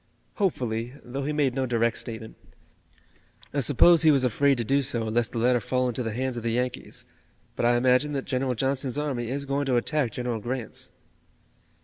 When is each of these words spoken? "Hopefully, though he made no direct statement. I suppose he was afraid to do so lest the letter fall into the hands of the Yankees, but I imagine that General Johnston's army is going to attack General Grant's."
"Hopefully, 0.37 0.93
though 1.03 1.23
he 1.25 1.31
made 1.31 1.53
no 1.53 1.67
direct 1.67 1.95
statement. 1.95 2.35
I 3.53 3.59
suppose 3.59 4.01
he 4.01 4.09
was 4.09 4.23
afraid 4.23 4.57
to 4.57 4.63
do 4.63 4.81
so 4.81 5.03
lest 5.03 5.31
the 5.31 5.37
letter 5.37 5.59
fall 5.59 5.87
into 5.87 6.01
the 6.01 6.11
hands 6.11 6.37
of 6.37 6.41
the 6.41 6.49
Yankees, 6.53 7.05
but 7.55 7.67
I 7.67 7.77
imagine 7.77 8.13
that 8.13 8.25
General 8.25 8.55
Johnston's 8.55 8.97
army 8.97 9.29
is 9.29 9.45
going 9.45 9.67
to 9.67 9.77
attack 9.77 10.11
General 10.13 10.39
Grant's." 10.39 10.91